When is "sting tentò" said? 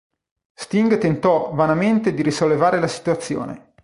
0.55-1.51